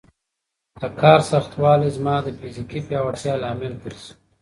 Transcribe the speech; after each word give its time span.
د 0.81 0.83
کار 1.01 1.19
سختوالی 1.31 1.89
زما 1.97 2.15
د 2.23 2.27
فزیکي 2.39 2.79
پیاوړتیا 2.87 3.33
لامل 3.43 3.73
ګرځي. 3.83 4.11